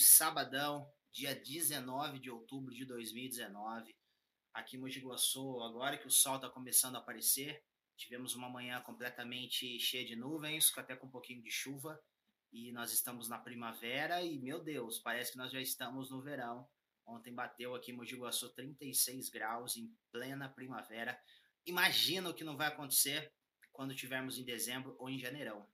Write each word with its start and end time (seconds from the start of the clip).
sabadão, 0.00 0.90
dia 1.12 1.34
19 1.34 2.18
de 2.18 2.30
outubro 2.30 2.74
de 2.74 2.84
2019. 2.84 3.94
Aqui 4.52 4.76
em 4.76 4.80
Mogi 4.80 5.00
Guaçu, 5.00 5.60
agora 5.62 5.98
que 5.98 6.06
o 6.06 6.10
sol 6.10 6.36
está 6.36 6.48
começando 6.48 6.96
a 6.96 6.98
aparecer, 6.98 7.62
tivemos 7.96 8.34
uma 8.34 8.48
manhã 8.48 8.80
completamente 8.80 9.78
cheia 9.78 10.04
de 10.04 10.16
nuvens, 10.16 10.72
até 10.76 10.96
com 10.96 11.06
um 11.06 11.10
pouquinho 11.10 11.42
de 11.42 11.50
chuva, 11.50 12.02
e 12.52 12.72
nós 12.72 12.92
estamos 12.92 13.28
na 13.28 13.38
primavera 13.38 14.22
e, 14.22 14.38
meu 14.40 14.60
Deus, 14.60 14.98
parece 14.98 15.32
que 15.32 15.38
nós 15.38 15.52
já 15.52 15.60
estamos 15.60 16.10
no 16.10 16.20
verão. 16.20 16.68
Ontem 17.06 17.34
bateu 17.34 17.74
aqui 17.74 17.92
em 17.92 17.94
Mogi 17.94 18.16
Guaçu 18.16 18.48
36 18.50 19.28
graus 19.28 19.76
em 19.76 19.94
plena 20.10 20.48
primavera. 20.48 21.20
Imagina 21.66 22.30
o 22.30 22.34
que 22.34 22.44
não 22.44 22.56
vai 22.56 22.68
acontecer 22.68 23.32
quando 23.72 23.94
tivermos 23.94 24.38
em 24.38 24.44
dezembro 24.44 24.96
ou 24.98 25.08
em 25.08 25.18
janeirão. 25.18 25.68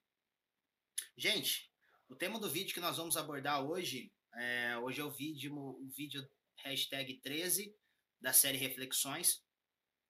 Gente, 1.17 1.71
o 2.09 2.15
tema 2.15 2.39
do 2.39 2.49
vídeo 2.49 2.75
que 2.75 2.81
nós 2.81 2.97
vamos 2.97 3.17
abordar 3.17 3.65
hoje, 3.65 4.13
é, 4.37 4.79
hoje 4.79 5.01
é 5.01 5.05
o 5.05 5.11
vídeo, 5.11 5.55
o 5.57 5.89
vídeo 5.91 6.27
hashtag 6.59 7.21
13 7.21 7.75
da 8.21 8.33
série 8.33 8.59
Reflexões. 8.59 9.45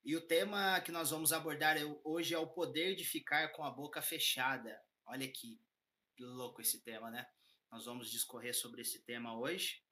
E 0.05 0.15
o 0.15 0.27
tema 0.27 0.81
que 0.81 0.93
nós 0.93 1.11
vamos 1.11 1.33
abordar 1.33 1.77
hoje 2.05 2.35
é 2.35 2.39
o 2.39 2.47
poder 2.47 2.95
de 2.95 3.05
ficar 3.05 3.49
com 3.53 3.65
a 3.65 3.71
boca 3.71 4.01
fechada. 4.01 4.81
Olha 5.07 5.27
que 5.31 5.61
louco 6.19 6.61
esse 6.61 6.83
tema, 6.83 7.11
né? 7.11 7.27
Nós 7.71 7.85
vamos 7.85 8.11
discorrer 8.11 8.55
sobre 8.55 8.83
esse 8.83 9.05
tema 9.05 9.39
hoje. 9.39 9.83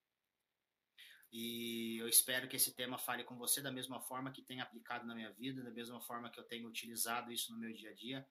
E 1.33 1.98
eu 2.01 2.09
espero 2.09 2.48
que 2.48 2.55
esse 2.55 2.77
tema 2.77 2.97
fale 2.97 3.25
com 3.25 3.37
você 3.37 3.61
da 3.61 3.72
mesma 3.72 4.00
forma 4.00 4.31
que 4.31 4.42
tem 4.42 4.61
aplicado 4.61 5.05
na 5.05 5.14
minha 5.14 5.33
vida, 5.33 5.64
da 5.64 5.70
mesma 5.72 6.00
forma 6.00 6.31
que 6.31 6.39
eu 6.39 6.44
tenho 6.44 6.69
utilizado 6.69 7.33
isso 7.33 7.53
no 7.53 7.59
meu 7.59 7.72
dia 7.72 7.91
a 7.91 7.94
dia. 7.94 8.28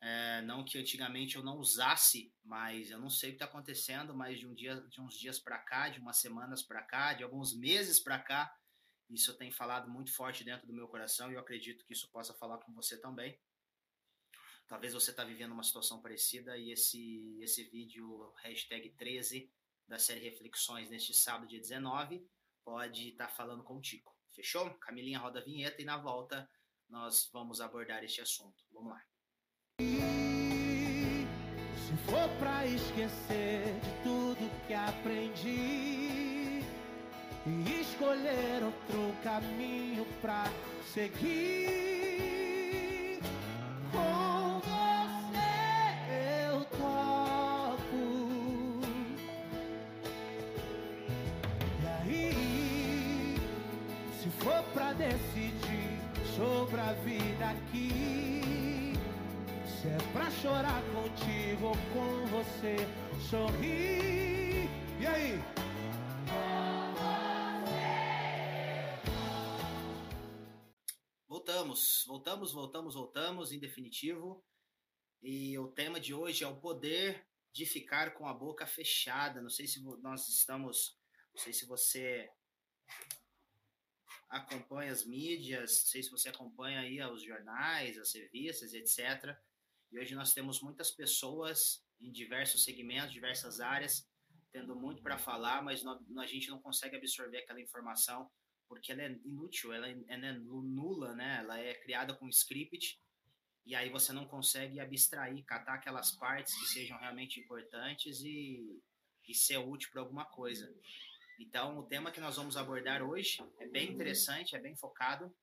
É, 0.00 0.42
não 0.42 0.64
que 0.64 0.78
antigamente 0.78 1.36
eu 1.36 1.42
não 1.42 1.58
usasse, 1.58 2.32
mas 2.44 2.90
eu 2.90 2.98
não 3.00 3.10
sei 3.10 3.30
o 3.30 3.32
que 3.32 3.36
está 3.36 3.46
acontecendo, 3.46 4.14
mas 4.14 4.38
de, 4.38 4.46
um 4.46 4.54
dia, 4.54 4.76
de 4.88 5.00
uns 5.00 5.18
dias 5.18 5.38
para 5.40 5.58
cá, 5.58 5.88
de 5.88 5.98
umas 5.98 6.18
semanas 6.18 6.62
para 6.62 6.82
cá, 6.82 7.14
de 7.14 7.24
alguns 7.24 7.56
meses 7.56 7.98
para 7.98 8.18
cá, 8.18 8.56
isso 9.10 9.36
tem 9.36 9.50
falado 9.50 9.90
muito 9.90 10.12
forte 10.12 10.44
dentro 10.44 10.66
do 10.66 10.72
meu 10.72 10.86
coração 10.86 11.30
e 11.30 11.34
eu 11.34 11.40
acredito 11.40 11.84
que 11.84 11.92
isso 11.92 12.08
possa 12.10 12.32
falar 12.34 12.58
com 12.58 12.72
você 12.72 12.96
também. 13.00 13.38
Talvez 14.68 14.92
você 14.92 15.10
está 15.10 15.24
vivendo 15.24 15.52
uma 15.52 15.64
situação 15.64 16.00
parecida 16.00 16.56
e 16.58 16.70
esse, 16.70 17.38
esse 17.40 17.64
vídeo, 17.64 18.32
hashtag 18.42 18.90
13, 18.90 19.50
da 19.88 19.98
série 19.98 20.20
Reflexões, 20.20 20.90
neste 20.90 21.14
sábado, 21.14 21.48
dia 21.48 21.58
19, 21.58 22.28
pode 22.62 23.08
estar 23.08 23.28
tá 23.28 23.32
falando 23.32 23.64
contigo. 23.64 24.14
Fechou? 24.28 24.68
Camilinha 24.74 25.18
roda 25.18 25.40
a 25.40 25.42
vinheta 25.42 25.80
e 25.80 25.84
na 25.86 25.96
volta 25.96 26.48
nós 26.86 27.30
vamos 27.32 27.62
abordar 27.62 28.04
este 28.04 28.20
assunto. 28.20 28.62
Vamos 28.70 28.92
lá. 28.92 29.02
Se 31.88 31.96
for 32.10 32.28
pra 32.38 32.66
esquecer 32.66 33.80
de 33.82 33.90
tudo 34.02 34.50
que 34.66 34.74
aprendi 34.74 36.62
e 37.46 37.80
escolher 37.80 38.62
outro 38.62 39.14
caminho 39.24 40.06
pra 40.20 40.44
seguir, 40.92 41.22
com 43.90 44.60
você 44.60 45.48
eu 46.52 46.62
topo. 46.76 48.04
E 51.82 51.86
aí, 52.02 53.40
se 54.20 54.28
for 54.28 54.62
pra 54.74 54.92
decidir 54.92 56.02
sobre 56.36 56.80
a 56.82 56.92
vida 57.02 57.46
aqui 57.46 58.87
se 59.80 59.86
é 59.86 60.12
pra 60.12 60.28
chorar 60.28 60.82
contigo 60.92 61.66
ou 61.66 61.76
com 61.92 62.26
você 62.26 62.76
sorrir. 63.30 64.66
E 65.00 65.06
aí? 65.06 65.38
Voltamos, 71.28 72.04
voltamos, 72.08 72.52
voltamos, 72.52 72.94
voltamos, 72.94 73.52
em 73.52 73.60
definitivo. 73.60 74.44
E 75.22 75.56
o 75.58 75.68
tema 75.68 76.00
de 76.00 76.12
hoje 76.12 76.42
é 76.42 76.48
o 76.48 76.60
poder 76.60 77.24
de 77.52 77.64
ficar 77.64 78.14
com 78.14 78.26
a 78.26 78.34
boca 78.34 78.66
fechada. 78.66 79.40
Não 79.40 79.50
sei 79.50 79.68
se 79.68 79.80
nós 80.02 80.28
estamos, 80.28 80.98
não 81.32 81.40
sei 81.40 81.52
se 81.52 81.66
você 81.66 82.28
acompanha 84.28 84.90
as 84.90 85.04
mídias, 85.04 85.70
não 85.82 85.86
sei 85.86 86.02
se 86.02 86.10
você 86.10 86.30
acompanha 86.30 86.80
aí 86.80 87.00
os 87.00 87.22
jornais, 87.22 87.96
as 87.96 88.12
revistas, 88.12 88.74
etc. 88.74 89.38
E 89.90 89.98
hoje 89.98 90.14
nós 90.14 90.32
temos 90.32 90.60
muitas 90.60 90.90
pessoas 90.90 91.82
em 92.00 92.12
diversos 92.12 92.62
segmentos, 92.64 93.12
diversas 93.12 93.60
áreas, 93.60 94.06
tendo 94.52 94.74
muito 94.76 95.02
para 95.02 95.18
falar, 95.18 95.62
mas 95.62 95.82
não, 95.82 96.00
a 96.18 96.26
gente 96.26 96.48
não 96.48 96.60
consegue 96.60 96.96
absorver 96.96 97.38
aquela 97.38 97.60
informação 97.60 98.30
porque 98.68 98.92
ela 98.92 99.02
é 99.02 99.10
inútil, 99.24 99.72
ela 99.72 99.88
é, 99.88 99.96
ela 100.08 100.26
é 100.26 100.32
nula, 100.32 101.14
né? 101.14 101.38
Ela 101.40 101.58
é 101.58 101.74
criada 101.74 102.14
com 102.14 102.28
script 102.28 103.00
e 103.64 103.74
aí 103.74 103.88
você 103.88 104.12
não 104.12 104.26
consegue 104.26 104.78
abstrair, 104.78 105.44
catar 105.44 105.74
aquelas 105.74 106.12
partes 106.12 106.54
que 106.54 106.66
sejam 106.66 106.98
realmente 106.98 107.40
importantes 107.40 108.20
e, 108.20 108.82
e 109.26 109.34
ser 109.34 109.58
útil 109.58 109.90
para 109.90 110.02
alguma 110.02 110.26
coisa. 110.26 110.70
Então, 111.38 111.78
o 111.78 111.82
tema 111.82 112.10
que 112.10 112.20
nós 112.20 112.36
vamos 112.36 112.56
abordar 112.56 113.02
hoje 113.02 113.38
é 113.58 113.66
bem 113.68 113.90
interessante, 113.90 114.54
é 114.54 114.60
bem 114.60 114.76
focado, 114.76 115.34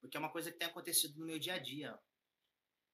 porque 0.00 0.16
é 0.16 0.20
uma 0.20 0.30
coisa 0.30 0.50
que 0.52 0.58
tem 0.58 0.68
acontecido 0.68 1.18
no 1.18 1.26
meu 1.26 1.38
dia 1.38 1.54
a 1.54 1.58
dia 1.58 1.98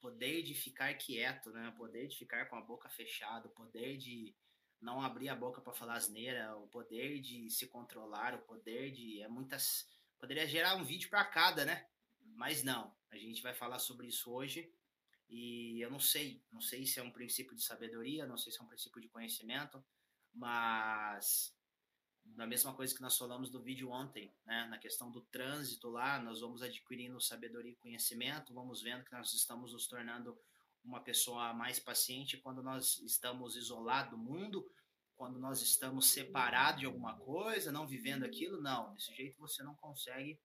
poder 0.00 0.42
de 0.42 0.54
ficar 0.54 0.94
quieto, 0.94 1.50
né? 1.50 1.72
Poder 1.76 2.08
de 2.08 2.16
ficar 2.16 2.46
com 2.46 2.56
a 2.56 2.60
boca 2.60 2.88
fechada, 2.88 3.48
o 3.48 3.52
poder 3.52 3.96
de 3.96 4.34
não 4.80 5.00
abrir 5.00 5.28
a 5.28 5.36
boca 5.36 5.60
para 5.60 5.72
falar 5.72 5.94
asneira, 5.94 6.56
o 6.56 6.68
poder 6.68 7.20
de 7.20 7.50
se 7.50 7.66
controlar, 7.66 8.34
o 8.34 8.42
poder 8.42 8.92
de 8.92 9.20
é 9.20 9.28
muitas 9.28 9.86
poderia 10.18 10.46
gerar 10.46 10.76
um 10.76 10.84
vídeo 10.84 11.08
para 11.08 11.24
cada, 11.24 11.64
né? 11.64 11.86
Mas 12.20 12.62
não, 12.62 12.94
a 13.10 13.16
gente 13.16 13.42
vai 13.42 13.54
falar 13.54 13.78
sobre 13.78 14.08
isso 14.08 14.30
hoje. 14.30 14.72
E 15.28 15.80
eu 15.80 15.90
não 15.90 16.00
sei, 16.00 16.42
não 16.50 16.60
sei 16.60 16.86
se 16.86 16.98
é 16.98 17.02
um 17.02 17.10
princípio 17.10 17.54
de 17.54 17.62
sabedoria, 17.62 18.26
não 18.26 18.38
sei 18.38 18.52
se 18.52 18.60
é 18.60 18.64
um 18.64 18.68
princípio 18.68 19.00
de 19.00 19.08
conhecimento, 19.08 19.84
mas 20.32 21.54
da 22.36 22.46
mesma 22.46 22.74
coisa 22.74 22.94
que 22.94 23.02
nós 23.02 23.16
falamos 23.16 23.50
do 23.50 23.60
vídeo 23.60 23.90
ontem, 23.90 24.32
né? 24.46 24.66
na 24.68 24.78
questão 24.78 25.10
do 25.10 25.20
trânsito 25.22 25.88
lá, 25.88 26.20
nós 26.20 26.40
vamos 26.40 26.62
adquirindo 26.62 27.20
sabedoria 27.20 27.72
e 27.72 27.76
conhecimento, 27.76 28.54
vamos 28.54 28.82
vendo 28.82 29.04
que 29.04 29.12
nós 29.12 29.32
estamos 29.32 29.72
nos 29.72 29.86
tornando 29.86 30.38
uma 30.84 31.00
pessoa 31.00 31.52
mais 31.52 31.78
paciente 31.78 32.36
quando 32.38 32.62
nós 32.62 32.98
estamos 33.00 33.56
isolados 33.56 34.12
do 34.12 34.18
mundo, 34.18 34.70
quando 35.16 35.38
nós 35.38 35.60
estamos 35.60 36.10
separados 36.10 36.80
de 36.80 36.86
alguma 36.86 37.18
coisa, 37.18 37.72
não 37.72 37.86
vivendo 37.86 38.24
aquilo, 38.24 38.60
não, 38.60 38.94
desse 38.94 39.12
jeito 39.14 39.38
você 39.38 39.62
não 39.62 39.74
consegue 39.74 40.40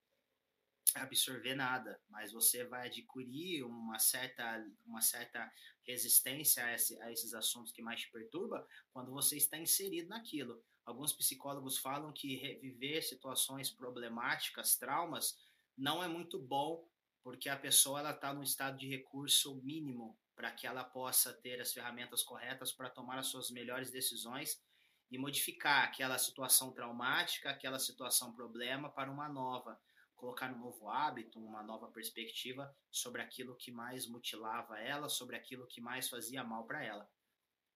absorver 0.95 1.55
nada, 1.55 1.99
mas 2.09 2.31
você 2.31 2.65
vai 2.65 2.87
adquirir 2.87 3.63
uma 3.63 3.97
certa, 3.99 4.63
uma 4.85 5.01
certa 5.01 5.51
resistência 5.83 6.65
a, 6.65 6.73
esse, 6.73 7.01
a 7.01 7.11
esses 7.11 7.33
assuntos 7.33 7.71
que 7.71 7.81
mais 7.81 8.01
te 8.01 8.11
perturba 8.11 8.67
quando 8.91 9.11
você 9.11 9.37
está 9.37 9.57
inserido 9.57 10.09
naquilo. 10.09 10.63
Alguns 10.85 11.13
psicólogos 11.13 11.77
falam 11.77 12.11
que 12.11 12.35
reviver 12.35 13.01
situações 13.01 13.69
problemáticas, 13.69 14.75
traumas, 14.75 15.37
não 15.77 16.03
é 16.03 16.07
muito 16.07 16.37
bom, 16.37 16.87
porque 17.23 17.47
a 17.47 17.57
pessoa 17.57 17.99
ela 17.99 18.11
está 18.11 18.33
no 18.33 18.43
estado 18.43 18.77
de 18.77 18.87
recurso 18.87 19.55
mínimo 19.63 20.17
para 20.35 20.51
que 20.51 20.67
ela 20.67 20.83
possa 20.83 21.33
ter 21.33 21.61
as 21.61 21.71
ferramentas 21.71 22.21
corretas 22.21 22.71
para 22.71 22.89
tomar 22.89 23.17
as 23.17 23.27
suas 23.27 23.49
melhores 23.49 23.91
decisões 23.91 24.61
e 25.09 25.17
modificar 25.17 25.85
aquela 25.85 26.17
situação 26.17 26.71
traumática, 26.71 27.49
aquela 27.49 27.79
situação 27.79 28.33
problema 28.33 28.89
para 28.89 29.11
uma 29.11 29.29
nova, 29.29 29.79
colocar 30.15 30.51
um 30.51 30.59
novo 30.59 30.89
hábito, 30.89 31.39
uma 31.39 31.61
nova 31.61 31.87
perspectiva 31.87 32.75
sobre 32.89 33.21
aquilo 33.21 33.55
que 33.55 33.71
mais 33.71 34.07
mutilava 34.07 34.79
ela, 34.79 35.07
sobre 35.07 35.35
aquilo 35.35 35.67
que 35.67 35.79
mais 35.79 36.09
fazia 36.09 36.43
mal 36.43 36.65
para 36.65 36.83
ela. 36.83 37.09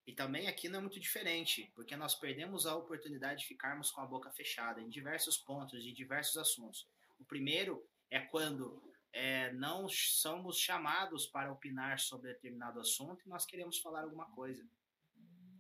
E 0.07 0.13
também 0.13 0.48
aqui 0.48 0.69
não 0.69 0.80
é 0.80 0.81
muito 0.81 1.01
diferente, 1.01 1.69
porque 1.75 1.94
nós 1.98 2.15
perdemos 2.15 2.65
a 2.65 2.74
oportunidade 2.74 3.42
de 3.42 3.45
ficarmos 3.45 3.92
com 3.92 4.00
a 4.00 4.06
boca 4.06 4.31
fechada 4.31 4.81
em 4.81 4.88
diversos 4.88 5.38
pontos, 5.38 5.83
de 5.83 5.92
diversos 5.92 6.38
assuntos. 6.38 6.88
O 7.19 7.25
primeiro 7.25 7.86
é 8.09 8.18
quando 8.21 8.81
é, 9.12 9.51
não 9.51 9.89
somos 9.89 10.57
chamados 10.57 11.27
para 11.27 11.51
opinar 11.51 12.00
sobre 12.00 12.31
determinado 12.31 12.80
assunto 12.80 13.25
e 13.25 13.30
nós 13.30 13.45
queremos 13.45 13.80
falar 13.80 14.04
alguma 14.04 14.31
coisa. 14.31 14.65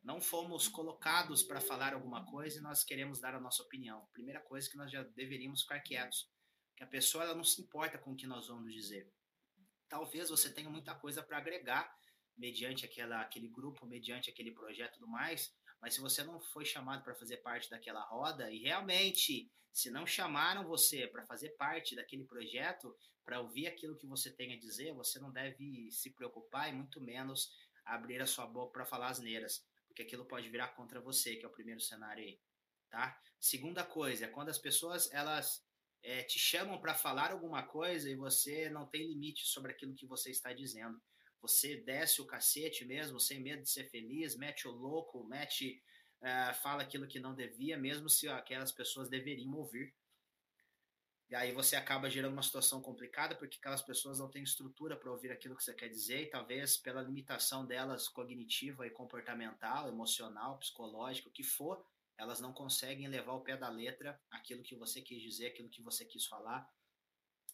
Não 0.01 0.21
fomos 0.21 0.69
colocados 0.69 1.43
para 1.43 1.59
falar 1.59 1.93
alguma 1.93 2.25
coisa 2.25 2.59
e 2.59 2.61
nós 2.61 2.85
queremos 2.85 3.19
dar 3.19 3.35
a 3.35 3.41
nossa 3.41 3.61
opinião. 3.61 4.07
Primeira 4.13 4.39
coisa 4.39 4.69
que 4.69 4.77
nós 4.77 4.89
já 4.89 5.03
deveríamos 5.03 5.63
ficar 5.63 5.81
quietos, 5.81 6.31
que 6.73 6.85
a 6.85 6.87
pessoa 6.87 7.25
ela 7.25 7.35
não 7.35 7.43
se 7.43 7.61
importa 7.61 7.97
com 7.97 8.13
o 8.13 8.15
que 8.15 8.25
nós 8.25 8.47
vamos 8.47 8.73
dizer. 8.73 9.11
Talvez 9.89 10.29
você 10.29 10.49
tenha 10.49 10.69
muita 10.69 10.95
coisa 10.95 11.21
para 11.21 11.37
agregar 11.37 11.93
mediante 12.37 12.85
aquela, 12.85 13.21
aquele 13.21 13.47
grupo, 13.47 13.85
mediante 13.85 14.29
aquele 14.29 14.51
projeto 14.51 14.95
e 14.95 14.99
tudo 14.99 15.07
mais, 15.07 15.51
mas 15.81 15.93
se 15.93 16.01
você 16.01 16.23
não 16.23 16.39
foi 16.39 16.65
chamado 16.65 17.03
para 17.03 17.15
fazer 17.15 17.37
parte 17.37 17.69
daquela 17.69 18.01
roda, 18.01 18.51
e 18.51 18.59
realmente, 18.59 19.51
se 19.71 19.89
não 19.89 20.05
chamaram 20.05 20.67
você 20.67 21.07
para 21.07 21.25
fazer 21.25 21.49
parte 21.51 21.95
daquele 21.95 22.25
projeto, 22.25 22.95
para 23.25 23.41
ouvir 23.41 23.67
aquilo 23.67 23.97
que 23.97 24.07
você 24.07 24.31
tem 24.31 24.53
a 24.53 24.59
dizer, 24.59 24.93
você 24.93 25.19
não 25.19 25.31
deve 25.31 25.91
se 25.91 26.13
preocupar 26.13 26.69
e 26.69 26.73
muito 26.73 27.01
menos 27.01 27.49
abrir 27.85 28.21
a 28.21 28.25
sua 28.25 28.47
boca 28.47 28.73
para 28.73 28.85
falar 28.85 29.09
asneiras. 29.09 29.65
porque 29.87 30.03
aquilo 30.03 30.27
pode 30.27 30.47
virar 30.49 30.75
contra 30.75 31.01
você, 31.01 31.35
que 31.35 31.43
é 31.43 31.47
o 31.47 31.51
primeiro 31.51 31.81
cenário 31.81 32.23
aí, 32.23 32.39
tá? 32.87 33.19
Segunda 33.39 33.83
coisa, 33.83 34.25
é 34.25 34.27
quando 34.27 34.49
as 34.49 34.59
pessoas, 34.59 35.11
elas 35.11 35.65
é, 36.03 36.23
te 36.23 36.37
chamam 36.37 36.79
para 36.79 36.93
falar 36.93 37.31
alguma 37.31 37.63
coisa 37.63 38.09
e 38.09 38.15
você 38.15 38.69
não 38.69 38.85
tem 38.85 39.07
limite 39.07 39.45
sobre 39.47 39.71
aquilo 39.71 39.95
que 39.95 40.05
você 40.05 40.29
está 40.29 40.53
dizendo. 40.53 41.01
Você 41.41 41.77
desce 41.77 42.21
o 42.21 42.25
cacete 42.25 42.85
mesmo, 42.85 43.19
sem 43.19 43.39
medo 43.39 43.63
de 43.63 43.69
ser 43.69 43.89
feliz, 43.89 44.35
mete 44.35 44.67
o 44.67 44.71
louco, 44.71 45.23
mete, 45.23 45.81
uh, 46.21 46.53
fala 46.61 46.83
aquilo 46.83 47.07
que 47.07 47.19
não 47.19 47.35
devia, 47.35 47.77
mesmo 47.77 48.09
se 48.09 48.27
aquelas 48.27 48.71
pessoas 48.71 49.09
deveriam 49.09 49.53
ouvir. 49.53 49.93
E 51.29 51.35
aí 51.35 51.51
você 51.51 51.75
acaba 51.75 52.09
gerando 52.09 52.33
uma 52.33 52.41
situação 52.41 52.81
complicada 52.81 53.35
porque 53.35 53.57
aquelas 53.57 53.81
pessoas 53.81 54.17
não 54.17 54.29
têm 54.29 54.43
estrutura 54.43 54.95
para 54.95 55.11
ouvir 55.11 55.29
aquilo 55.29 55.57
que 55.57 55.63
você 55.63 55.73
quer 55.73 55.89
dizer 55.89 56.21
e 56.21 56.29
talvez 56.29 56.77
pela 56.77 57.01
limitação 57.01 57.65
delas 57.65 58.07
cognitiva 58.07 58.87
e 58.87 58.89
comportamental, 58.89 59.89
emocional, 59.89 60.57
psicológica, 60.57 61.27
o 61.27 61.31
que 61.31 61.43
for, 61.43 61.85
elas 62.17 62.39
não 62.39 62.53
conseguem 62.53 63.09
levar 63.09 63.33
ao 63.33 63.43
pé 63.43 63.57
da 63.57 63.69
letra 63.69 64.19
aquilo 64.31 64.63
que 64.63 64.75
você 64.75 65.01
quis 65.01 65.21
dizer, 65.21 65.47
aquilo 65.47 65.69
que 65.69 65.81
você 65.81 66.05
quis 66.05 66.25
falar 66.25 66.67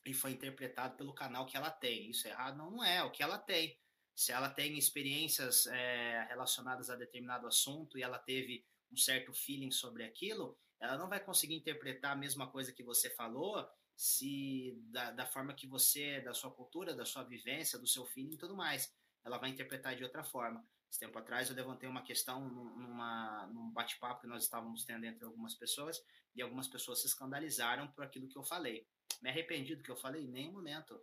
e 0.05 0.13
foi 0.13 0.31
interpretado 0.31 0.95
pelo 0.95 1.13
canal 1.13 1.45
que 1.45 1.55
ela 1.55 1.71
tem. 1.71 2.09
Isso 2.09 2.27
é 2.27 2.31
errado? 2.31 2.57
Não, 2.57 2.71
não 2.71 2.83
é, 2.83 2.97
é 2.97 3.03
o 3.03 3.11
que 3.11 3.23
ela 3.23 3.37
tem. 3.37 3.77
Se 4.15 4.31
ela 4.31 4.49
tem 4.49 4.77
experiências 4.77 5.65
é, 5.67 6.25
relacionadas 6.29 6.89
a 6.89 6.95
determinado 6.95 7.47
assunto 7.47 7.97
e 7.97 8.03
ela 8.03 8.19
teve 8.19 8.65
um 8.91 8.97
certo 8.97 9.33
feeling 9.33 9.71
sobre 9.71 10.03
aquilo, 10.03 10.57
ela 10.79 10.97
não 10.97 11.09
vai 11.09 11.19
conseguir 11.19 11.55
interpretar 11.55 12.11
a 12.11 12.15
mesma 12.15 12.49
coisa 12.49 12.71
que 12.71 12.83
você 12.83 13.09
falou 13.09 13.65
se 13.95 14.77
da, 14.91 15.11
da 15.11 15.25
forma 15.25 15.53
que 15.53 15.67
você, 15.67 16.19
da 16.21 16.33
sua 16.33 16.51
cultura, 16.51 16.93
da 16.93 17.05
sua 17.05 17.23
vivência, 17.23 17.79
do 17.79 17.87
seu 17.87 18.05
feeling 18.05 18.33
e 18.33 18.37
tudo 18.37 18.55
mais. 18.55 18.93
Ela 19.23 19.37
vai 19.37 19.49
interpretar 19.49 19.95
de 19.95 20.03
outra 20.03 20.23
forma. 20.23 20.65
Esse 20.89 20.99
tempo 20.99 21.17
atrás 21.17 21.49
eu 21.49 21.55
levantei 21.55 21.89
uma 21.89 22.03
questão 22.03 22.47
numa, 22.49 23.47
num 23.47 23.71
bate-papo 23.71 24.21
que 24.21 24.27
nós 24.27 24.43
estávamos 24.43 24.83
tendo 24.85 25.05
entre 25.05 25.25
algumas 25.25 25.55
pessoas 25.55 25.99
e 26.35 26.41
algumas 26.41 26.67
pessoas 26.67 27.01
se 27.01 27.07
escandalizaram 27.07 27.87
por 27.87 28.03
aquilo 28.03 28.27
que 28.27 28.37
eu 28.37 28.43
falei. 28.43 28.87
Me 29.23 29.29
arrependi 29.29 29.73
do 29.73 29.81
que 29.81 29.89
eu 29.89 29.95
falei? 29.95 30.25
Em 30.25 30.31
nenhum 30.31 30.51
momento. 30.51 31.01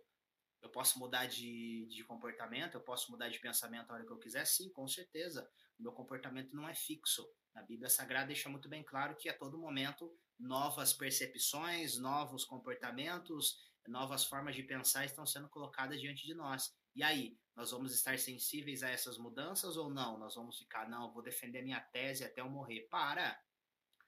Eu 0.61 0.69
posso 0.69 0.99
mudar 0.99 1.25
de, 1.25 1.87
de 1.87 2.03
comportamento, 2.03 2.75
eu 2.75 2.81
posso 2.81 3.11
mudar 3.11 3.29
de 3.29 3.39
pensamento 3.39 3.89
a 3.89 3.95
hora 3.95 4.05
que 4.05 4.11
eu 4.11 4.19
quiser? 4.19 4.45
Sim, 4.45 4.69
com 4.69 4.87
certeza. 4.87 5.49
O 5.79 5.81
meu 5.81 5.91
comportamento 5.91 6.55
não 6.55 6.69
é 6.69 6.75
fixo. 6.75 7.27
A 7.55 7.63
Bíblia 7.63 7.89
Sagrada 7.89 8.27
deixa 8.27 8.47
muito 8.47 8.69
bem 8.69 8.83
claro 8.83 9.15
que 9.17 9.27
a 9.27 9.35
todo 9.35 9.57
momento 9.57 10.15
novas 10.39 10.93
percepções, 10.93 11.97
novos 11.97 12.45
comportamentos, 12.45 13.57
novas 13.87 14.23
formas 14.23 14.55
de 14.55 14.61
pensar 14.61 15.03
estão 15.03 15.25
sendo 15.25 15.49
colocadas 15.49 15.99
diante 15.99 16.23
de 16.23 16.35
nós. 16.35 16.71
E 16.95 17.01
aí, 17.01 17.39
nós 17.55 17.71
vamos 17.71 17.91
estar 17.91 18.19
sensíveis 18.19 18.83
a 18.83 18.89
essas 18.89 19.17
mudanças 19.17 19.77
ou 19.77 19.89
não? 19.89 20.19
Nós 20.19 20.35
vamos 20.35 20.59
ficar, 20.59 20.87
não, 20.87 21.11
vou 21.11 21.23
defender 21.23 21.63
minha 21.63 21.81
tese 21.81 22.23
até 22.23 22.41
eu 22.41 22.49
morrer. 22.49 22.81
Para! 22.81 23.41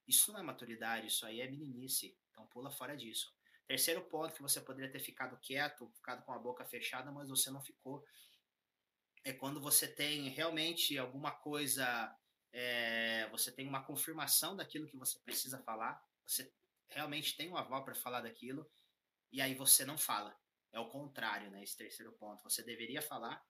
Isso 0.07 0.31
não 0.31 0.39
é 0.39 0.43
maturidade, 0.43 1.07
isso 1.07 1.25
aí 1.25 1.41
é 1.41 1.49
meninice. 1.49 2.15
Então 2.29 2.45
pula 2.45 2.69
fora 2.69 2.95
disso. 2.95 3.33
Terceiro 3.67 4.01
ponto 4.09 4.33
que 4.33 4.41
você 4.41 4.59
poderia 4.59 4.91
ter 4.91 4.99
ficado 4.99 5.37
quieto, 5.37 5.89
ficado 5.95 6.23
com 6.23 6.33
a 6.33 6.39
boca 6.39 6.65
fechada, 6.65 7.11
mas 7.11 7.29
você 7.29 7.49
não 7.49 7.61
ficou. 7.61 8.03
É 9.23 9.31
quando 9.33 9.61
você 9.61 9.87
tem 9.87 10.29
realmente 10.29 10.97
alguma 10.97 11.31
coisa 11.31 12.13
é, 12.53 13.27
você 13.29 13.51
tem 13.51 13.67
uma 13.67 13.83
confirmação 13.83 14.55
daquilo 14.55 14.87
que 14.87 14.95
você 14.95 15.17
precisa 15.19 15.57
falar, 15.63 15.99
você 16.25 16.53
realmente 16.87 17.35
tem 17.35 17.49
um 17.49 17.57
aval 17.57 17.83
para 17.83 17.95
falar 17.95 18.21
daquilo, 18.21 18.69
e 19.31 19.41
aí 19.41 19.55
você 19.55 19.83
não 19.83 19.97
fala. 19.97 20.37
É 20.71 20.79
o 20.79 20.89
contrário, 20.89 21.49
né? 21.49 21.63
Esse 21.63 21.75
terceiro 21.75 22.11
ponto. 22.13 22.43
Você 22.43 22.63
deveria 22.63 23.01
falar, 23.01 23.43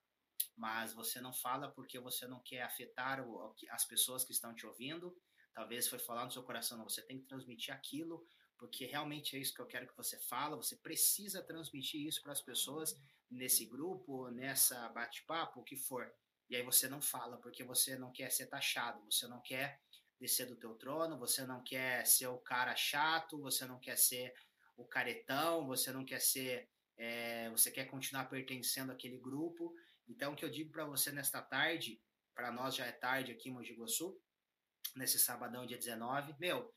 mas 0.56 0.94
você 0.94 1.20
não 1.20 1.34
fala 1.34 1.70
porque 1.72 2.00
você 2.00 2.26
não 2.26 2.42
quer 2.42 2.62
afetar 2.64 3.26
o, 3.26 3.54
as 3.70 3.86
pessoas 3.86 4.24
que 4.24 4.32
estão 4.32 4.56
te 4.56 4.66
ouvindo. 4.66 5.16
Talvez 5.54 5.88
foi 5.88 6.00
falar 6.00 6.26
no 6.26 6.32
seu 6.32 6.44
coração, 6.44 6.78
não. 6.78 6.88
Você 6.88 7.02
tem 7.02 7.20
que 7.20 7.28
transmitir 7.28 7.74
aquilo, 7.74 8.26
porque 8.58 8.86
realmente 8.86 9.36
é 9.36 9.40
isso 9.40 9.54
que 9.54 9.62
eu 9.62 9.66
quero 9.66 9.88
que 9.88 9.98
você 9.98 10.18
fala. 10.20 10.56
Você 10.56 10.76
precisa 10.78 11.42
transmitir 11.42 12.06
isso 12.08 12.22
para 12.22 12.32
as 12.32 12.42
pessoas 12.42 12.96
nesse 13.30 13.66
grupo, 13.66 14.30
nessa 14.30 14.88
bate-papo, 14.90 15.60
o 15.60 15.64
que 15.64 15.76
for. 15.76 16.14
E 16.50 16.56
aí 16.56 16.64
você 16.64 16.88
não 16.88 17.02
fala 17.02 17.38
porque 17.38 17.64
você 17.64 17.98
não 17.98 18.12
quer 18.12 18.32
ser 18.32 18.48
taxado, 18.48 19.04
você 19.10 19.28
não 19.28 19.42
quer 19.42 19.80
descer 20.20 20.46
do 20.48 20.56
teu 20.56 20.76
trono, 20.76 21.18
você 21.18 21.46
não 21.46 21.64
quer 21.64 22.06
ser 22.06 22.28
o 22.28 22.38
cara 22.38 22.76
chato, 22.76 23.42
você 23.42 23.66
não 23.66 23.80
quer 23.80 23.98
ser 23.98 24.34
o 24.78 24.86
caretão, 24.86 25.66
você 25.66 25.92
não 25.92 26.06
quer 26.06 26.20
ser, 26.20 26.70
é, 26.98 27.50
você 27.50 27.72
quer 27.72 27.86
continuar 27.86 28.26
pertencendo 28.26 28.92
àquele 28.92 29.18
grupo. 29.18 29.74
Então, 30.08 30.34
o 30.34 30.36
que 30.36 30.46
eu 30.46 30.50
digo 30.50 30.72
para 30.72 30.86
você 30.86 31.12
nesta 31.12 31.42
tarde, 31.42 32.02
para 32.34 32.52
nós 32.52 32.76
já 32.76 32.86
é 32.86 32.92
tarde 32.92 33.32
aqui 33.32 33.50
em 33.50 33.54
Mogi 33.54 33.74
Guaçu, 33.74 34.20
nesse 34.96 35.20
sabadão, 35.20 35.66
dia 35.66 35.78
19, 35.78 36.36
meu, 36.40 36.74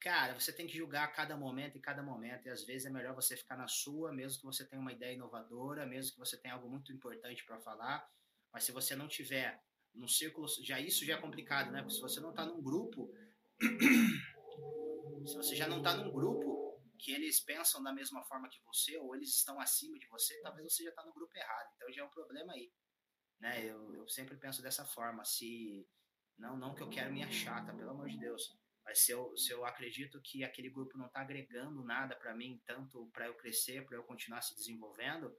cara, 0.00 0.38
você 0.38 0.52
tem 0.52 0.66
que 0.66 0.76
julgar 0.76 1.12
cada 1.12 1.36
momento 1.36 1.76
e 1.76 1.80
cada 1.80 2.02
momento, 2.02 2.46
e 2.46 2.50
às 2.50 2.64
vezes 2.64 2.86
é 2.86 2.90
melhor 2.90 3.14
você 3.14 3.36
ficar 3.36 3.56
na 3.56 3.68
sua, 3.68 4.12
mesmo 4.12 4.40
que 4.40 4.46
você 4.46 4.66
tenha 4.66 4.80
uma 4.80 4.92
ideia 4.92 5.14
inovadora, 5.14 5.86
mesmo 5.86 6.12
que 6.12 6.18
você 6.18 6.38
tenha 6.38 6.54
algo 6.54 6.68
muito 6.68 6.90
importante 6.90 7.44
para 7.44 7.60
falar, 7.60 8.08
mas 8.52 8.64
se 8.64 8.72
você 8.72 8.96
não 8.96 9.06
tiver 9.06 9.62
num 9.94 10.08
círculo, 10.08 10.46
já 10.62 10.80
isso 10.80 11.04
já 11.04 11.14
é 11.14 11.20
complicado, 11.20 11.70
né? 11.70 11.80
Porque 11.82 11.94
se 11.94 12.00
você 12.00 12.20
não 12.20 12.30
está 12.30 12.46
num 12.46 12.62
grupo, 12.62 13.12
se 15.26 15.36
você 15.36 15.54
já 15.54 15.68
não 15.68 15.78
está 15.78 15.94
num 15.94 16.10
grupo 16.10 16.80
que 16.98 17.12
eles 17.12 17.40
pensam 17.40 17.82
da 17.82 17.92
mesma 17.92 18.22
forma 18.24 18.48
que 18.48 18.62
você 18.64 18.96
ou 18.98 19.14
eles 19.14 19.30
estão 19.30 19.60
acima 19.60 19.98
de 19.98 20.06
você, 20.08 20.40
talvez 20.42 20.72
você 20.72 20.84
já 20.84 20.90
está 20.90 21.04
no 21.04 21.12
grupo 21.12 21.36
errado. 21.36 21.68
Então 21.76 21.92
já 21.92 22.02
é 22.02 22.04
um 22.04 22.10
problema 22.10 22.52
aí, 22.52 22.72
né? 23.38 23.64
Eu, 23.64 23.94
eu 23.94 24.08
sempre 24.08 24.36
penso 24.36 24.62
dessa 24.62 24.84
forma. 24.84 25.24
Se 25.24 25.86
não, 26.38 26.56
não 26.56 26.74
que 26.74 26.82
eu 26.82 26.88
quero 26.88 27.12
minha 27.12 27.30
chata, 27.30 27.74
pelo 27.74 27.90
amor 27.90 28.08
de 28.08 28.18
Deus. 28.18 28.59
Mas 28.90 29.04
se 29.04 29.12
eu, 29.12 29.36
se 29.36 29.52
eu 29.52 29.64
acredito 29.64 30.20
que 30.20 30.42
aquele 30.42 30.68
grupo 30.68 30.98
não 30.98 31.06
está 31.06 31.20
agregando 31.20 31.84
nada 31.84 32.16
para 32.16 32.34
mim, 32.34 32.60
tanto 32.66 33.08
para 33.12 33.28
eu 33.28 33.36
crescer, 33.36 33.86
para 33.86 33.96
eu 33.96 34.02
continuar 34.02 34.42
se 34.42 34.52
desenvolvendo, 34.56 35.32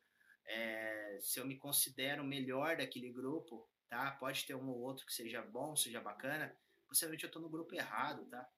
é, 0.47 1.17
se 1.19 1.37
eu 1.37 1.45
me 1.45 1.57
considero 1.57 2.23
melhor 2.23 2.77
daquele 2.77 3.11
grupo, 3.11 3.69
tá? 3.89 4.09
Pode 4.11 4.45
ter 4.45 4.55
um 4.55 4.69
ou 4.69 4.79
outro 4.79 5.05
que 5.05 5.11
seja 5.13 5.41
bom, 5.41 5.75
seja 5.75 5.99
bacana, 5.99 6.57
possivelmente 6.87 7.25
eu 7.25 7.27
estou 7.27 7.41
no 7.41 7.49
grupo 7.49 7.75
errado, 7.75 8.25
tá? 8.29 8.49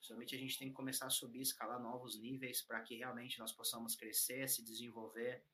Possivelmente 0.00 0.34
a 0.34 0.38
gente 0.40 0.58
tem 0.58 0.66
que 0.66 0.74
começar 0.74 1.06
a 1.06 1.10
subir, 1.10 1.42
escalar 1.42 1.80
novos 1.80 2.20
níveis 2.20 2.60
para 2.60 2.82
que 2.82 2.96
realmente 2.96 3.38
nós 3.38 3.52
possamos 3.52 3.94
crescer, 3.94 4.48
se 4.48 4.64
desenvolver 4.64 5.44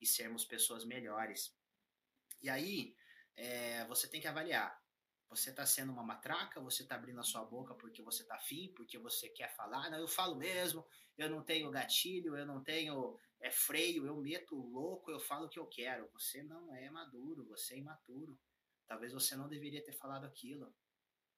e 0.00 0.06
sermos 0.06 0.44
pessoas 0.44 0.84
melhores. 0.84 1.52
E 2.40 2.48
aí, 2.48 2.94
é, 3.34 3.84
você 3.86 4.08
tem 4.08 4.20
que 4.20 4.28
avaliar. 4.28 4.80
Você 5.34 5.50
está 5.50 5.66
sendo 5.66 5.92
uma 5.92 6.02
matraca? 6.02 6.60
Você 6.60 6.82
está 6.82 6.94
abrindo 6.94 7.18
a 7.18 7.24
sua 7.24 7.44
boca 7.44 7.74
porque 7.74 8.02
você 8.02 8.22
está 8.22 8.36
afim, 8.36 8.72
porque 8.76 8.98
você 8.98 9.28
quer 9.28 9.54
falar? 9.56 9.90
Não, 9.90 9.98
eu 9.98 10.06
falo 10.06 10.36
mesmo, 10.36 10.86
eu 11.18 11.28
não 11.28 11.42
tenho 11.42 11.70
gatilho, 11.70 12.36
eu 12.36 12.46
não 12.46 12.62
tenho 12.62 13.18
é 13.40 13.50
freio, 13.50 14.06
eu 14.06 14.16
meto 14.16 14.54
louco, 14.54 15.10
eu 15.10 15.20
falo 15.20 15.46
o 15.46 15.48
que 15.48 15.58
eu 15.58 15.66
quero. 15.66 16.08
Você 16.12 16.42
não 16.42 16.74
é 16.74 16.88
maduro, 16.88 17.44
você 17.44 17.74
é 17.74 17.78
imaturo. 17.78 18.38
Talvez 18.86 19.12
você 19.12 19.36
não 19.36 19.48
deveria 19.48 19.84
ter 19.84 19.92
falado 19.92 20.24
aquilo. 20.24 20.74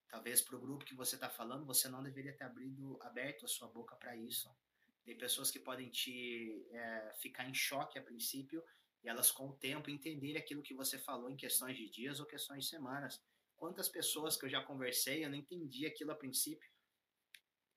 Talvez 0.09 0.41
para 0.41 0.57
o 0.57 0.61
grupo 0.61 0.85
que 0.85 0.95
você 0.95 1.17
está 1.17 1.29
falando, 1.29 1.67
você 1.67 1.89
não 1.89 2.03
deveria 2.03 2.33
ter 2.33 2.45
abrido, 2.45 2.99
aberto 3.03 3.45
a 3.45 3.49
sua 3.49 3.67
boca 3.67 3.97
para 3.97 4.17
isso. 4.17 4.49
Tem 5.05 5.17
pessoas 5.17 5.51
que 5.51 5.59
podem 5.59 5.91
te 5.91 6.67
é, 6.71 7.13
ficar 7.19 7.49
em 7.49 7.55
choque 7.55 7.99
a 7.99 8.03
princípio 8.03 8.63
e 9.03 9.09
elas 9.09 9.31
com 9.31 9.49
o 9.49 9.57
tempo 9.57 9.91
entenderem 9.91 10.41
aquilo 10.41 10.63
que 10.63 10.75
você 10.75 10.99
falou 10.99 11.31
em 11.31 11.37
questões 11.37 11.77
de 11.77 11.89
dias 11.89 12.21
ou 12.21 12.27
questões 12.27 12.65
de 12.65 12.71
semanas. 12.71 13.21
Quantas 13.57 13.89
pessoas 13.89 14.37
que 14.37 14.45
eu 14.45 14.51
já 14.51 14.63
conversei, 14.63 15.25
eu 15.25 15.31
não 15.31 15.37
entendi 15.37 15.87
aquilo 15.87 16.13
a 16.13 16.17
princípio 16.17 16.69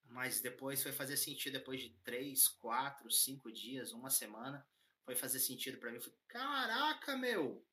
mas 0.09 0.41
depois 0.41 0.81
foi 0.81 0.91
fazer 0.91 1.15
sentido 1.17 1.53
depois 1.53 1.81
de 1.81 1.89
três, 2.03 2.47
quatro, 2.47 3.09
cinco 3.11 3.51
dias, 3.51 3.91
uma 3.91 4.09
semana, 4.09 4.67
foi 5.05 5.15
fazer 5.15 5.39
sentido 5.39 5.77
para 5.77 5.91
mim. 5.91 5.99
falei, 5.99 6.17
caraca, 6.27 7.15
meu, 7.15 7.65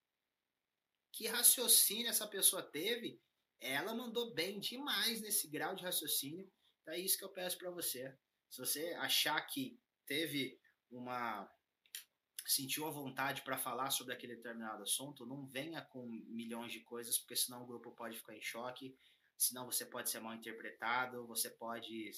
que 1.12 1.26
raciocínio 1.26 2.08
essa 2.08 2.26
pessoa 2.26 2.62
teve? 2.62 3.20
Ela 3.58 3.94
mandou 3.94 4.34
bem 4.34 4.60
demais 4.60 5.22
nesse 5.22 5.48
grau 5.48 5.74
de 5.74 5.82
raciocínio. 5.82 6.50
Então 6.82 6.92
é 6.92 6.98
isso 6.98 7.16
que 7.16 7.24
eu 7.24 7.32
peço 7.32 7.56
para 7.56 7.70
você. 7.70 8.14
Se 8.50 8.60
você 8.60 8.92
achar 8.98 9.40
que 9.46 9.80
teve 10.04 10.60
uma 10.90 11.50
sentiu 12.46 12.86
a 12.86 12.90
vontade 12.90 13.42
para 13.42 13.58
falar 13.58 13.90
sobre 13.90 14.14
aquele 14.14 14.36
determinado 14.36 14.82
assunto, 14.82 15.26
não 15.26 15.44
venha 15.46 15.82
com 15.82 16.06
milhões 16.06 16.72
de 16.72 16.80
coisas, 16.80 17.18
porque 17.18 17.36
senão 17.36 17.62
o 17.62 17.66
grupo 17.66 17.90
pode 17.90 18.16
ficar 18.16 18.36
em 18.36 18.42
choque 18.42 18.96
senão 19.36 19.66
você 19.66 19.84
pode 19.84 20.10
ser 20.10 20.20
mal 20.20 20.34
interpretado, 20.34 21.26
você 21.26 21.50
pode 21.50 22.10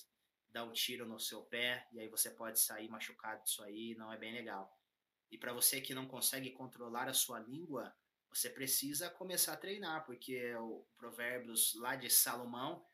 dar 0.51 0.65
um 0.65 0.73
tiro 0.73 1.07
no 1.07 1.19
seu 1.19 1.43
pé 1.43 1.87
e 1.93 2.01
aí 2.01 2.09
você 2.09 2.31
pode 2.31 2.61
sair 2.61 2.89
machucado 2.89 3.43
disso 3.43 3.63
aí, 3.63 3.95
não 3.97 4.13
é 4.13 4.17
bem 4.17 4.33
legal. 4.33 4.73
E 5.31 5.37
para 5.37 5.53
você 5.53 5.81
que 5.81 5.95
não 5.95 6.07
consegue 6.07 6.51
controlar 6.51 7.09
a 7.09 7.15
sua 7.15 7.39
língua, 7.41 7.95
você 8.31 8.49
precisa 8.49 9.11
começar 9.11 9.55
a 9.55 9.57
treinar, 9.57 10.07
porque 10.07 10.55
o 10.55 10.87
Provérbios 10.97 11.75
lá 11.75 11.97
de 11.97 12.09
Salomão, 12.09 12.87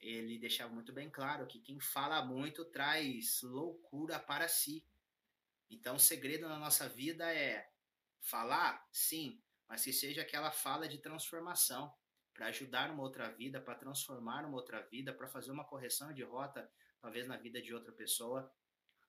ele 0.00 0.38
deixava 0.38 0.72
muito 0.72 0.92
bem 0.92 1.10
claro 1.10 1.46
que 1.46 1.60
quem 1.60 1.80
fala 1.80 2.24
muito 2.24 2.64
traz 2.66 3.40
loucura 3.42 4.18
para 4.18 4.48
si. 4.48 4.84
Então, 5.72 5.96
o 5.96 6.00
segredo 6.00 6.46
na 6.48 6.58
nossa 6.58 6.86
vida 6.86 7.32
é 7.32 7.66
falar, 8.20 8.86
sim, 8.92 9.42
mas 9.66 9.82
que 9.82 9.92
seja 9.92 10.20
aquela 10.20 10.50
fala 10.50 10.86
de 10.86 10.98
transformação 10.98 11.92
para 12.34 12.46
ajudar 12.46 12.90
uma 12.90 13.02
outra 13.02 13.30
vida, 13.30 13.58
para 13.58 13.74
transformar 13.74 14.44
uma 14.44 14.56
outra 14.56 14.82
vida, 14.82 15.14
para 15.14 15.28
fazer 15.28 15.50
uma 15.50 15.64
correção 15.64 16.12
de 16.12 16.22
rota, 16.22 16.70
talvez 17.00 17.26
na 17.26 17.38
vida 17.38 17.60
de 17.60 17.74
outra 17.74 17.90
pessoa, 17.92 18.52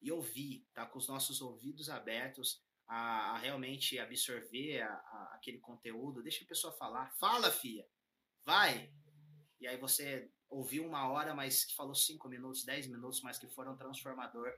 e 0.01 0.09
ouvir, 0.09 0.65
tá? 0.73 0.85
Com 0.85 0.99
os 0.99 1.07
nossos 1.07 1.41
ouvidos 1.41 1.89
abertos 1.89 2.63
a, 2.87 3.33
a 3.33 3.37
realmente 3.37 3.99
absorver 3.99 4.81
a, 4.81 4.93
a, 4.93 5.31
aquele 5.35 5.59
conteúdo, 5.59 6.23
deixa 6.23 6.43
a 6.45 6.47
pessoa 6.47 6.73
falar, 6.73 7.11
fala, 7.17 7.51
filha, 7.51 7.85
vai. 8.45 8.89
E 9.59 9.67
aí 9.67 9.77
você 9.77 10.31
ouviu 10.49 10.85
uma 10.85 11.09
hora, 11.09 11.33
mas 11.33 11.71
falou 11.71 11.95
cinco 11.95 12.29
minutos, 12.29 12.63
dez 12.63 12.87
minutos, 12.87 13.21
mas 13.21 13.37
que 13.37 13.47
foram 13.47 13.75
transformador 13.75 14.53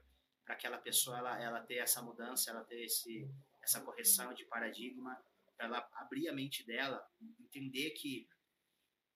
para 0.45 0.53
aquela 0.55 0.77
pessoa 0.77 1.17
ela, 1.17 1.41
ela 1.41 1.61
ter 1.61 1.77
essa 1.77 2.01
mudança, 2.01 2.51
ela 2.51 2.63
ter 2.63 2.83
esse, 2.83 3.27
essa 3.63 3.81
correção 3.81 4.33
de 4.33 4.45
paradigma, 4.45 5.19
ela 5.57 5.87
abrir 5.95 6.29
a 6.29 6.33
mente 6.33 6.65
dela, 6.65 7.05
entender 7.39 7.91
que 7.91 8.29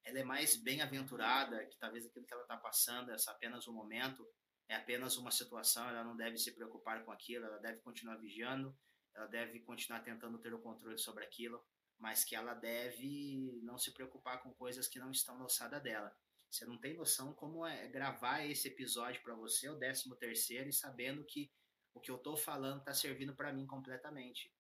ela 0.04 0.20
é 0.20 0.24
mais 0.24 0.56
bem-aventurada, 0.56 1.66
que 1.66 1.78
talvez 1.78 2.06
aquilo 2.06 2.26
que 2.26 2.34
ela 2.34 2.44
está 2.44 2.58
passando 2.58 3.12
é 3.12 3.16
apenas 3.28 3.68
um 3.68 3.74
momento, 3.74 4.28
é 4.68 4.76
apenas 4.76 5.18
uma 5.18 5.32
situação, 5.32 5.88
ela 5.88 6.04
não 6.04 6.16
deve 6.16 6.38
se 6.38 6.52
preocupar 6.52 7.04
com 7.04 7.12
aquilo, 7.12 7.46
ela 7.46 7.60
deve 7.60 7.80
continuar 7.80 8.18
vigiando, 8.18 8.76
ela 9.14 9.28
deve 9.28 9.60
continuar 9.60 10.00
tentando 10.02 10.40
ter 10.40 10.54
o 10.54 10.60
controle 10.60 10.98
sobre 10.98 11.24
aquilo, 11.24 11.64
mas 11.98 12.24
que 12.24 12.36
ela 12.36 12.54
deve 12.54 13.60
não 13.62 13.78
se 13.78 13.94
preocupar 13.94 14.42
com 14.42 14.54
coisas 14.54 14.88
que 14.88 15.00
não 15.00 15.12
estão 15.12 15.36
na 15.38 15.44
alçada 15.44 15.80
dela. 15.80 16.16
Você 16.50 16.66
não 16.66 16.78
tem 16.80 16.96
noção 16.96 17.34
como 17.34 17.66
é 17.66 17.88
gravar 17.88 18.46
esse 18.46 18.68
episódio 18.68 19.22
para 19.22 19.36
você, 19.36 19.70
o 19.70 19.76
décimo 19.76 20.16
terceiro, 20.16 20.70
e 20.70 20.74
sabendo 20.74 21.24
que 21.24 21.52
o 21.94 22.00
que 22.00 22.10
eu 22.10 22.16
estou 22.16 22.36
falando 22.36 22.80
está 22.80 22.94
servindo 22.94 23.36
para 23.36 23.54
mim 23.54 23.68
completamente 23.68 24.52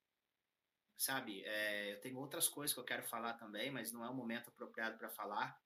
sabe? 0.99 1.41
É, 1.45 1.93
eu 1.93 2.01
tenho 2.01 2.19
outras 2.19 2.49
coisas 2.49 2.73
que 2.73 2.79
eu 2.79 2.83
quero 2.83 3.03
falar 3.03 3.33
também, 3.35 3.71
mas 3.71 3.91
não 3.93 4.03
é 4.03 4.09
o 4.09 4.13
momento 4.13 4.49
apropriado 4.49 4.97
para 4.97 5.09
falar, 5.09 5.57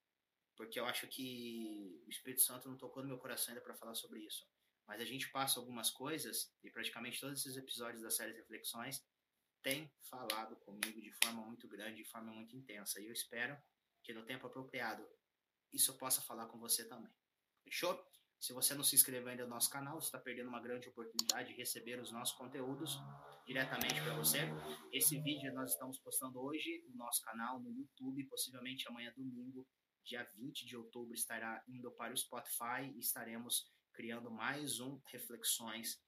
porque 0.56 0.80
eu 0.80 0.86
acho 0.86 1.08
que 1.08 2.03
o 2.06 2.10
Espírito 2.10 2.44
Santo 2.44 2.70
não 2.70 2.77
tocou 2.77 3.01
no 3.01 3.10
meu 3.10 3.18
coração 3.18 3.51
ainda 3.51 3.63
para 3.63 3.74
falar 3.74 3.96
sobre 3.96 4.20
isso. 4.20 4.48
Mas 4.88 5.01
a 5.01 5.06
gente 5.06 5.32
passa 5.32 5.60
algumas 5.60 5.89
coisas, 5.89 6.53
e 6.63 6.70
praticamente 6.70 7.20
todos 7.20 7.39
esses 7.39 7.58
episódios 7.58 8.03
da 8.03 8.12
série 8.12 8.34
Reflexões 8.34 9.03
têm 9.63 9.92
falado 10.03 10.56
comigo 10.58 11.01
de 11.01 11.12
forma 11.24 11.42
muito 11.42 11.68
grande, 11.68 12.03
de 12.03 12.10
forma 12.10 12.32
muito 12.32 12.56
intensa. 12.56 13.01
E 13.01 13.08
eu 13.08 13.13
espero 13.13 13.58
que 14.03 14.13
no 14.13 14.24
tempo 14.24 14.46
apropriado 14.46 15.03
isso 15.74 15.92
eu 15.92 15.98
possa 15.98 16.22
falar 16.22 16.46
com 16.48 16.60
você 16.60 16.88
também. 16.88 17.12
Fechou? 17.63 18.00
Se 18.39 18.51
você 18.51 18.75
não 18.75 18.84
se 18.84 18.94
inscreveu 18.94 19.30
ainda 19.30 19.44
no 19.44 19.51
nosso 19.51 19.70
canal, 19.70 20.01
você 20.01 20.08
está 20.08 20.20
perdendo 20.20 20.50
uma 20.50 20.62
grande 20.62 20.89
oportunidade 20.89 21.50
de 21.50 21.56
receber 21.56 21.98
os 22.01 22.12
nossos 22.12 22.36
conteúdos 22.36 23.00
diretamente 23.48 24.01
para 24.01 24.13
você. 24.15 24.39
Esse 24.92 25.18
vídeo 25.22 25.53
nós 25.53 25.72
estamos 25.72 25.98
postando 26.00 26.42
hoje 26.44 26.84
no 26.89 26.98
nosso 26.98 27.22
canal, 27.22 27.60
no 27.62 27.72
YouTube, 27.72 28.25
possivelmente 28.25 28.86
amanhã 28.89 29.13
domingo, 29.15 29.65
dia 30.03 30.30
20 30.36 30.65
de 30.65 30.75
outubro, 30.75 31.13
estará 31.13 31.63
indo 31.70 31.89
para 31.92 32.13
o 32.13 32.18
Spotify 32.18 32.92
e 32.94 33.00
estaremos 33.00 33.72
criando 33.94 34.30
mais 34.30 34.82
um 34.82 35.00
Reflexões. 35.06 36.03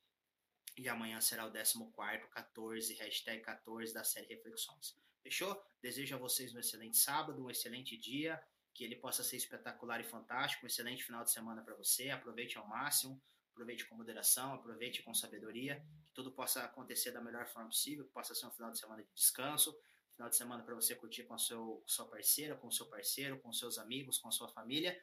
E 0.78 0.90
amanhã 0.90 1.22
será 1.22 1.46
o 1.46 1.52
14, 1.54 2.30
14, 2.32 2.94
hashtag 2.96 3.42
14 3.44 3.94
da 3.94 4.04
série 4.04 4.28
Reflexões. 4.28 5.00
Fechou? 5.24 5.58
Desejo 5.82 6.16
a 6.16 6.20
vocês 6.20 6.54
um 6.54 6.60
excelente 6.60 6.98
sábado, 6.98 7.42
um 7.42 7.50
excelente 7.50 7.98
dia 7.98 8.44
que 8.76 8.84
ele 8.84 8.98
possa 8.98 9.24
ser 9.24 9.38
espetacular 9.38 10.02
e 10.02 10.04
fantástico. 10.04 10.66
Um 10.66 10.68
excelente 10.68 11.04
final 11.04 11.24
de 11.24 11.32
semana 11.32 11.64
para 11.64 11.74
você. 11.74 12.10
Aproveite 12.10 12.58
ao 12.58 12.68
máximo, 12.68 13.20
aproveite 13.54 13.86
com 13.86 13.96
moderação, 13.96 14.54
aproveite 14.54 15.02
com 15.02 15.14
sabedoria, 15.14 15.82
que 16.06 16.12
tudo 16.12 16.30
possa 16.30 16.62
acontecer 16.66 17.12
da 17.12 17.22
melhor 17.22 17.48
forma 17.48 17.70
possível, 17.70 18.06
que 18.06 18.12
possa 18.12 18.36
ser 18.36 18.46
um 18.46 18.52
final 18.52 18.70
de 18.70 18.78
semana 18.78 19.02
de 19.02 19.10
descanso, 19.16 19.74
final 20.14 20.30
de 20.30 20.36
semana 20.36 20.62
para 20.62 20.76
você 20.76 20.94
curtir 20.94 21.24
com 21.24 21.34
a 21.34 21.38
seu, 21.38 21.82
sua 21.88 22.06
parceira, 22.06 22.58
com 22.58 22.68
o 22.68 22.72
seu 22.72 22.86
parceiro, 22.88 23.40
com 23.40 23.52
seus 23.54 23.78
amigos, 23.78 24.18
com 24.18 24.28
a 24.28 24.32
sua 24.32 24.50
família, 24.50 25.02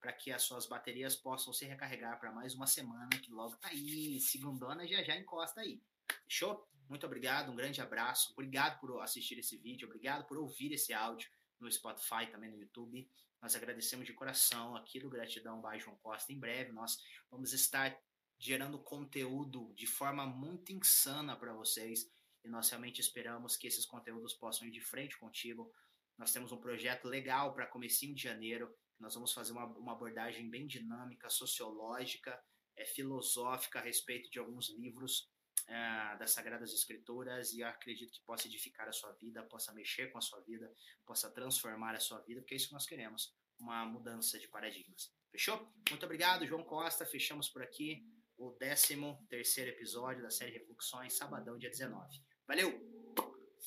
para 0.00 0.12
que 0.12 0.32
as 0.32 0.42
suas 0.42 0.66
baterias 0.66 1.14
possam 1.14 1.52
se 1.52 1.64
recarregar 1.64 2.18
para 2.18 2.32
mais 2.32 2.52
uma 2.52 2.66
semana 2.66 3.08
que 3.10 3.30
logo 3.30 3.56
tá 3.58 3.68
aí, 3.68 4.20
segundona 4.20 4.88
já 4.88 5.04
já 5.04 5.16
encosta 5.16 5.60
aí. 5.60 5.80
Fechou? 6.24 6.68
Muito 6.88 7.06
obrigado, 7.06 7.50
um 7.50 7.56
grande 7.56 7.80
abraço, 7.80 8.32
obrigado 8.32 8.80
por 8.80 9.00
assistir 9.00 9.38
esse 9.38 9.56
vídeo, 9.56 9.86
obrigado 9.86 10.26
por 10.26 10.36
ouvir 10.36 10.72
esse 10.72 10.92
áudio 10.92 11.30
no 11.64 11.72
Spotify, 11.72 12.30
também 12.30 12.50
no 12.50 12.58
YouTube. 12.58 13.08
Nós 13.40 13.56
agradecemos 13.56 14.06
de 14.06 14.12
coração 14.12 14.76
aqui 14.76 15.00
do 15.00 15.10
Gratidão 15.10 15.60
by 15.60 15.78
João 15.78 15.96
Costa. 15.96 16.32
Em 16.32 16.38
breve 16.38 16.72
nós 16.72 16.98
vamos 17.30 17.52
estar 17.52 17.96
gerando 18.38 18.78
conteúdo 18.78 19.72
de 19.74 19.86
forma 19.86 20.26
muito 20.26 20.72
insana 20.72 21.36
para 21.36 21.52
vocês 21.52 22.10
e 22.44 22.48
nós 22.48 22.68
realmente 22.68 23.00
esperamos 23.00 23.56
que 23.56 23.66
esses 23.66 23.86
conteúdos 23.86 24.34
possam 24.34 24.68
ir 24.68 24.70
de 24.70 24.80
frente 24.80 25.18
contigo. 25.18 25.72
Nós 26.18 26.32
temos 26.32 26.52
um 26.52 26.60
projeto 26.60 27.08
legal 27.08 27.54
para 27.54 27.66
comecinho 27.66 28.14
de 28.14 28.22
janeiro. 28.22 28.72
Nós 29.00 29.14
vamos 29.14 29.32
fazer 29.32 29.52
uma, 29.52 29.64
uma 29.64 29.92
abordagem 29.92 30.48
bem 30.48 30.66
dinâmica, 30.66 31.30
sociológica, 31.30 32.38
é, 32.76 32.84
filosófica 32.84 33.78
a 33.78 33.82
respeito 33.82 34.30
de 34.30 34.38
alguns 34.38 34.68
livros 34.70 35.30
é, 35.66 36.16
das 36.18 36.32
Sagradas 36.32 36.72
Escrituras 36.72 37.52
e 37.52 37.62
acredito 37.62 38.12
que 38.12 38.24
possa 38.24 38.46
edificar 38.46 38.88
a 38.88 38.92
sua 38.92 39.12
vida, 39.12 39.42
possa 39.44 39.72
mexer 39.72 40.10
com 40.12 40.18
a 40.18 40.20
sua 40.20 40.40
vida, 40.40 40.70
possa 41.06 41.30
transformar 41.30 41.94
a 41.94 42.00
sua 42.00 42.20
vida, 42.20 42.40
porque 42.40 42.54
é 42.54 42.56
isso 42.56 42.68
que 42.68 42.74
nós 42.74 42.86
queremos, 42.86 43.34
uma 43.58 43.84
mudança 43.84 44.38
de 44.38 44.48
paradigmas. 44.48 45.12
Fechou? 45.30 45.72
Muito 45.88 46.04
obrigado, 46.04 46.46
João 46.46 46.62
Costa. 46.62 47.06
Fechamos 47.06 47.48
por 47.48 47.62
aqui 47.62 48.06
o 48.36 48.52
13 48.52 48.96
terceiro 49.28 49.70
episódio 49.70 50.22
da 50.22 50.30
série 50.30 50.52
Reflexões, 50.52 51.16
sabadão, 51.16 51.58
dia 51.58 51.70
19. 51.70 52.22
Valeu! 52.46 52.72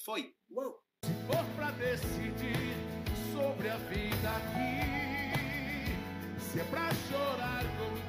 Foi! 0.06 0.36
Uou! 0.50 0.80
Se 1.04 1.14
for 1.26 1.46
pra 1.56 1.72
decidir 1.72 2.76
sobre 3.34 3.70
a 3.70 3.78
vida 3.78 4.30
aqui, 4.38 4.82
se 6.40 6.60
é 6.60 6.64
pra 6.66 6.90
chorar 7.10 7.64
contigo. 7.78 8.08